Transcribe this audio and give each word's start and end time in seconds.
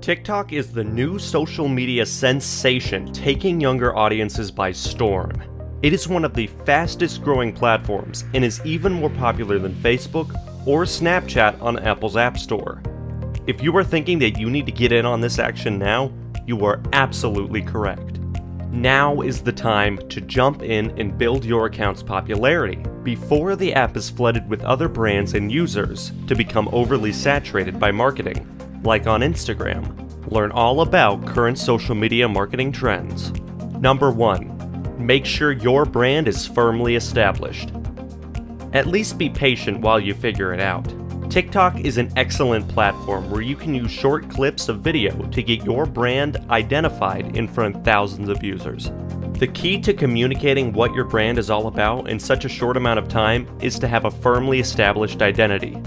TikTok 0.00 0.54
is 0.54 0.72
the 0.72 0.82
new 0.82 1.18
social 1.18 1.68
media 1.68 2.06
sensation 2.06 3.12
taking 3.12 3.60
younger 3.60 3.94
audiences 3.94 4.50
by 4.50 4.72
storm. 4.72 5.30
It 5.82 5.92
is 5.92 6.08
one 6.08 6.24
of 6.24 6.32
the 6.32 6.46
fastest 6.64 7.22
growing 7.22 7.52
platforms 7.52 8.24
and 8.32 8.42
is 8.42 8.64
even 8.64 8.94
more 8.94 9.10
popular 9.10 9.58
than 9.58 9.74
Facebook 9.74 10.34
or 10.66 10.84
Snapchat 10.84 11.60
on 11.60 11.78
Apple's 11.80 12.16
App 12.16 12.38
Store. 12.38 12.82
If 13.46 13.62
you 13.62 13.76
are 13.76 13.84
thinking 13.84 14.18
that 14.20 14.38
you 14.38 14.48
need 14.48 14.64
to 14.66 14.72
get 14.72 14.90
in 14.90 15.04
on 15.04 15.20
this 15.20 15.38
action 15.38 15.78
now, 15.78 16.10
you 16.46 16.64
are 16.64 16.80
absolutely 16.94 17.60
correct. 17.60 18.20
Now 18.70 19.20
is 19.20 19.42
the 19.42 19.52
time 19.52 19.98
to 20.08 20.22
jump 20.22 20.62
in 20.62 20.98
and 20.98 21.18
build 21.18 21.44
your 21.44 21.66
account's 21.66 22.02
popularity 22.02 22.82
before 23.02 23.54
the 23.54 23.74
app 23.74 23.98
is 23.98 24.08
flooded 24.08 24.48
with 24.48 24.62
other 24.64 24.88
brands 24.88 25.34
and 25.34 25.52
users 25.52 26.12
to 26.26 26.34
become 26.34 26.70
overly 26.72 27.12
saturated 27.12 27.78
by 27.78 27.90
marketing, 27.90 28.46
like 28.82 29.06
on 29.06 29.20
Instagram. 29.20 29.99
Learn 30.30 30.52
all 30.52 30.82
about 30.82 31.26
current 31.26 31.58
social 31.58 31.96
media 31.96 32.28
marketing 32.28 32.70
trends. 32.70 33.32
Number 33.80 34.12
1. 34.12 34.96
Make 35.04 35.24
sure 35.26 35.50
your 35.50 35.84
brand 35.84 36.28
is 36.28 36.46
firmly 36.46 36.94
established. 36.94 37.72
At 38.72 38.86
least 38.86 39.18
be 39.18 39.28
patient 39.28 39.80
while 39.80 39.98
you 39.98 40.14
figure 40.14 40.54
it 40.54 40.60
out. 40.60 40.86
TikTok 41.30 41.80
is 41.80 41.98
an 41.98 42.12
excellent 42.16 42.68
platform 42.68 43.28
where 43.28 43.40
you 43.40 43.56
can 43.56 43.74
use 43.74 43.90
short 43.90 44.30
clips 44.30 44.68
of 44.68 44.80
video 44.80 45.20
to 45.30 45.42
get 45.42 45.64
your 45.64 45.84
brand 45.84 46.36
identified 46.48 47.36
in 47.36 47.48
front 47.48 47.74
of 47.74 47.84
thousands 47.84 48.28
of 48.28 48.44
users. 48.44 48.92
The 49.40 49.48
key 49.48 49.80
to 49.80 49.92
communicating 49.92 50.72
what 50.72 50.94
your 50.94 51.06
brand 51.06 51.38
is 51.38 51.50
all 51.50 51.66
about 51.66 52.08
in 52.08 52.20
such 52.20 52.44
a 52.44 52.48
short 52.48 52.76
amount 52.76 53.00
of 53.00 53.08
time 53.08 53.48
is 53.60 53.80
to 53.80 53.88
have 53.88 54.04
a 54.04 54.10
firmly 54.10 54.60
established 54.60 55.22
identity. 55.22 55.80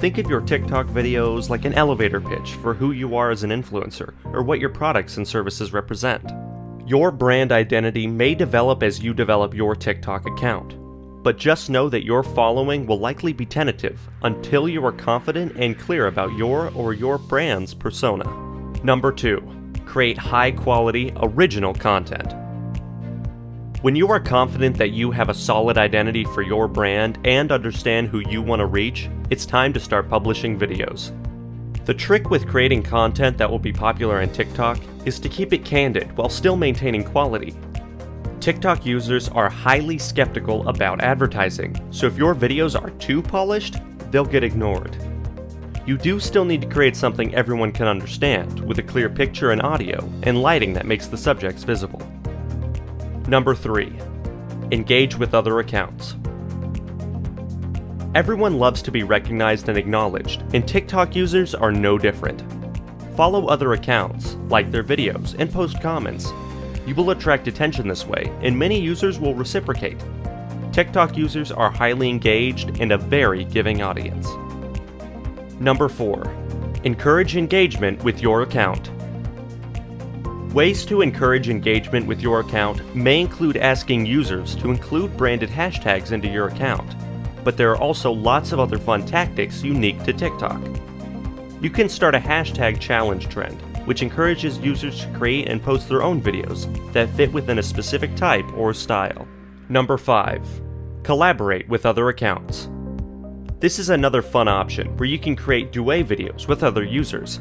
Think 0.00 0.18
of 0.18 0.28
your 0.28 0.40
TikTok 0.40 0.86
videos 0.88 1.48
like 1.48 1.64
an 1.64 1.74
elevator 1.74 2.20
pitch 2.20 2.54
for 2.54 2.74
who 2.74 2.92
you 2.92 3.16
are 3.16 3.30
as 3.30 3.42
an 3.42 3.50
influencer 3.50 4.14
or 4.24 4.42
what 4.42 4.58
your 4.58 4.70
products 4.70 5.18
and 5.18 5.28
services 5.28 5.72
represent. 5.72 6.32
Your 6.86 7.10
brand 7.10 7.52
identity 7.52 8.06
may 8.06 8.34
develop 8.34 8.82
as 8.82 9.00
you 9.00 9.14
develop 9.14 9.54
your 9.54 9.76
TikTok 9.76 10.26
account 10.26 10.80
but 11.22 11.36
just 11.36 11.70
know 11.70 11.88
that 11.88 12.04
your 12.04 12.22
following 12.22 12.86
will 12.86 12.98
likely 12.98 13.32
be 13.32 13.44
tentative 13.44 14.00
until 14.22 14.68
you 14.68 14.84
are 14.84 14.92
confident 14.92 15.52
and 15.56 15.78
clear 15.78 16.06
about 16.06 16.32
your 16.36 16.70
or 16.74 16.94
your 16.94 17.18
brand's 17.18 17.74
persona. 17.74 18.24
Number 18.82 19.12
2. 19.12 19.72
Create 19.84 20.16
high 20.16 20.50
quality, 20.50 21.12
original 21.16 21.74
content. 21.74 22.34
When 23.82 23.96
you 23.96 24.10
are 24.10 24.20
confident 24.20 24.76
that 24.78 24.90
you 24.90 25.10
have 25.10 25.28
a 25.28 25.34
solid 25.34 25.78
identity 25.78 26.24
for 26.24 26.42
your 26.42 26.68
brand 26.68 27.18
and 27.24 27.50
understand 27.50 28.08
who 28.08 28.20
you 28.28 28.42
want 28.42 28.60
to 28.60 28.66
reach, 28.66 29.08
it's 29.30 29.46
time 29.46 29.72
to 29.72 29.80
start 29.80 30.08
publishing 30.08 30.58
videos. 30.58 31.12
The 31.86 31.94
trick 31.94 32.30
with 32.30 32.46
creating 32.46 32.82
content 32.82 33.38
that 33.38 33.50
will 33.50 33.58
be 33.58 33.72
popular 33.72 34.20
on 34.20 34.30
TikTok 34.32 34.78
is 35.06 35.18
to 35.20 35.28
keep 35.28 35.52
it 35.52 35.64
candid 35.64 36.16
while 36.16 36.28
still 36.28 36.56
maintaining 36.56 37.04
quality 37.04 37.54
TikTok 38.40 38.86
users 38.86 39.28
are 39.28 39.50
highly 39.50 39.98
skeptical 39.98 40.66
about 40.66 41.02
advertising, 41.02 41.76
so 41.90 42.06
if 42.06 42.16
your 42.16 42.34
videos 42.34 42.80
are 42.80 42.88
too 42.92 43.20
polished, 43.20 43.76
they'll 44.10 44.24
get 44.24 44.42
ignored. 44.42 44.96
You 45.86 45.98
do 45.98 46.18
still 46.18 46.46
need 46.46 46.62
to 46.62 46.68
create 46.68 46.96
something 46.96 47.34
everyone 47.34 47.70
can 47.70 47.86
understand, 47.86 48.60
with 48.60 48.78
a 48.78 48.82
clear 48.82 49.10
picture 49.10 49.50
and 49.50 49.60
audio, 49.60 50.08
and 50.22 50.40
lighting 50.40 50.72
that 50.72 50.86
makes 50.86 51.06
the 51.06 51.18
subjects 51.18 51.64
visible. 51.64 52.00
Number 53.28 53.54
3. 53.54 53.96
Engage 54.72 55.16
with 55.16 55.34
other 55.34 55.60
accounts. 55.60 56.16
Everyone 58.14 58.58
loves 58.58 58.82
to 58.82 58.90
be 58.90 59.02
recognized 59.02 59.68
and 59.68 59.78
acknowledged, 59.78 60.42
and 60.52 60.66
TikTok 60.66 61.14
users 61.14 61.54
are 61.54 61.70
no 61.70 61.96
different. 61.96 62.42
Follow 63.16 63.46
other 63.46 63.72
accounts, 63.72 64.34
like 64.48 64.70
their 64.70 64.82
videos, 64.82 65.36
and 65.38 65.52
post 65.52 65.80
comments, 65.80 66.32
you 66.86 66.94
will 66.96 67.10
attract 67.10 67.46
attention 67.46 67.86
this 67.86 68.06
way, 68.06 68.32
and 68.42 68.58
many 68.58 68.80
users 68.80 69.20
will 69.20 69.34
reciprocate. 69.34 70.02
TikTok 70.72 71.16
users 71.16 71.52
are 71.52 71.70
highly 71.70 72.08
engaged 72.08 72.80
and 72.80 72.90
a 72.90 72.98
very 72.98 73.44
giving 73.44 73.82
audience. 73.82 74.28
Number 75.60 75.88
4. 75.88 76.24
Encourage 76.84 77.36
engagement 77.36 78.02
with 78.02 78.22
your 78.22 78.42
account. 78.42 78.90
Ways 80.52 80.84
to 80.86 81.00
encourage 81.00 81.48
engagement 81.48 82.08
with 82.08 82.20
your 82.20 82.40
account 82.40 82.96
may 82.96 83.20
include 83.20 83.56
asking 83.56 84.04
users 84.04 84.56
to 84.56 84.70
include 84.70 85.16
branded 85.16 85.48
hashtags 85.48 86.10
into 86.10 86.26
your 86.26 86.48
account, 86.48 86.96
but 87.44 87.56
there 87.56 87.70
are 87.70 87.76
also 87.76 88.10
lots 88.10 88.50
of 88.50 88.58
other 88.58 88.76
fun 88.76 89.06
tactics 89.06 89.62
unique 89.62 90.02
to 90.02 90.12
TikTok. 90.12 90.60
You 91.60 91.70
can 91.70 91.88
start 91.88 92.16
a 92.16 92.18
hashtag 92.18 92.80
challenge 92.80 93.28
trend, 93.28 93.60
which 93.86 94.02
encourages 94.02 94.58
users 94.58 95.02
to 95.02 95.12
create 95.12 95.48
and 95.48 95.62
post 95.62 95.88
their 95.88 96.02
own 96.02 96.20
videos 96.20 96.66
that 96.92 97.10
fit 97.10 97.32
within 97.32 97.60
a 97.60 97.62
specific 97.62 98.16
type 98.16 98.46
or 98.54 98.74
style. 98.74 99.28
Number 99.68 99.96
5. 99.96 100.42
Collaborate 101.04 101.68
with 101.68 101.86
other 101.86 102.08
accounts. 102.08 102.68
This 103.60 103.78
is 103.78 103.88
another 103.88 104.20
fun 104.20 104.48
option 104.48 104.96
where 104.96 105.08
you 105.08 105.18
can 105.20 105.36
create 105.36 105.70
duet 105.70 106.08
videos 106.08 106.48
with 106.48 106.64
other 106.64 106.82
users. 106.82 107.38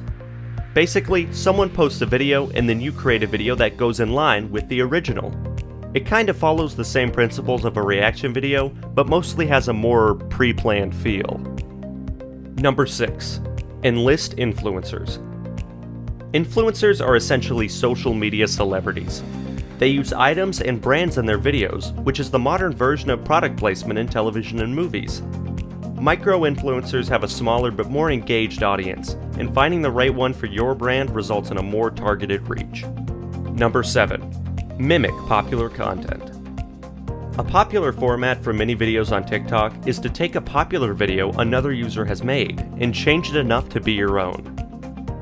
Basically, 0.80 1.28
someone 1.34 1.70
posts 1.70 2.00
a 2.00 2.06
video 2.06 2.50
and 2.52 2.70
then 2.70 2.80
you 2.80 2.94
create 2.94 3.22
a 3.22 3.28
video 3.28 3.54
that 3.54 3.76
goes 3.76 4.00
in 4.00 4.14
line 4.14 4.50
with 4.50 4.66
the 4.70 4.80
original. 4.80 5.30
It 5.94 6.06
kind 6.06 6.30
of 6.30 6.38
follows 6.38 6.74
the 6.74 6.86
same 6.86 7.12
principles 7.12 7.66
of 7.66 7.76
a 7.76 7.82
reaction 7.82 8.34
video, 8.34 8.70
but 8.70 9.10
mostly 9.10 9.46
has 9.48 9.68
a 9.68 9.74
more 9.74 10.16
pre-planned 10.16 10.96
feel. 10.96 11.38
Number 12.56 12.86
6. 12.86 13.42
Enlist 13.84 14.38
influencers. 14.38 15.18
Influencers 16.32 17.06
are 17.06 17.18
essentially 17.18 17.68
social 17.68 18.14
media 18.14 18.48
celebrities. 18.48 19.22
They 19.80 19.90
use 19.90 20.14
items 20.14 20.62
and 20.62 20.80
brands 20.80 21.18
in 21.18 21.26
their 21.26 21.40
videos, 21.40 21.94
which 22.06 22.22
is 22.22 22.32
the 22.32 22.40
modern 22.40 22.74
version 22.74 23.10
of 23.10 23.26
product 23.26 23.58
placement 23.58 24.00
in 24.00 24.08
television 24.08 24.62
and 24.62 24.74
movies. 24.74 25.22
Micro 26.00 26.40
influencers 26.44 27.10
have 27.10 27.26
a 27.26 27.28
smaller 27.28 27.72
but 27.72 27.90
more 27.90 28.10
engaged 28.10 28.64
audience, 28.64 29.18
and 29.38 29.54
finding 29.54 29.82
the 29.82 29.92
right 29.92 30.14
one 30.14 30.34
for 30.34 30.46
your 30.46 30.74
brand 30.74 31.14
results 31.14 31.52
in 31.52 31.58
a 31.58 31.62
more 31.62 31.92
targeted 31.92 32.48
reach. 32.48 32.86
Number 33.52 33.84
7. 33.84 34.78
Mimic 34.78 35.12
popular 35.28 35.68
content. 35.68 36.24
A 37.38 37.44
popular 37.44 37.92
format 37.92 38.42
for 38.42 38.54
many 38.54 38.78
videos 38.78 39.12
on 39.12 39.26
TikTok 39.26 39.74
is 39.86 40.00
to 40.00 40.10
take 40.10 40.36
a 40.36 40.42
popular 40.42 40.94
video 40.94 41.34
another 41.34 41.74
user 41.74 42.06
has 42.06 42.24
made 42.24 42.62
and 42.78 42.96
change 42.96 43.32
it 43.32 43.36
enough 43.36 43.68
to 43.68 43.82
be 43.82 43.92
your 43.92 44.22
own. 44.22 44.56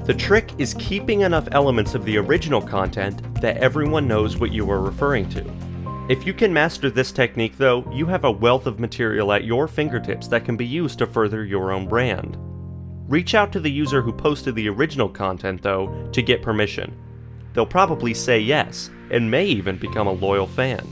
The 0.06 0.14
trick 0.14 0.52
is 0.60 0.76
keeping 0.76 1.22
enough 1.22 1.48
elements 1.54 1.96
of 1.96 2.06
the 2.06 2.18
original 2.18 2.62
content 2.62 3.42
that 3.42 3.58
everyone 3.58 4.08
knows 4.08 4.38
what 4.38 4.52
you 4.52 4.70
are 4.70 4.80
referring 4.80 5.28
to. 5.30 5.44
If 6.10 6.26
you 6.26 6.34
can 6.34 6.54
master 6.54 6.90
this 6.90 7.12
technique 7.12 7.58
though, 7.58 7.86
you 7.92 8.06
have 8.06 8.24
a 8.24 8.32
wealth 8.32 8.66
of 8.66 8.80
material 8.80 9.34
at 9.34 9.44
your 9.44 9.68
fingertips 9.68 10.30
that 10.30 10.46
can 10.46 10.56
be 10.56 10.66
used 10.66 11.00
to 11.00 11.06
further 11.06 11.44
your 11.44 11.74
own 11.74 11.86
brand. 11.86 12.38
Reach 13.10 13.36
out 13.36 13.52
to 13.52 13.60
the 13.60 13.70
user 13.70 14.02
who 14.02 14.14
posted 14.14 14.56
the 14.56 14.70
original 14.70 15.10
content 15.10 15.62
though 15.62 16.10
to 16.14 16.22
get 16.22 16.42
permission. 16.42 16.98
They'll 17.52 17.66
probably 17.66 18.14
say 18.14 18.40
yes, 18.40 18.90
and 19.12 19.30
may 19.30 19.48
even 19.48 19.78
become 19.78 20.08
a 20.08 20.14
loyal 20.14 20.48
fan. 20.48 20.88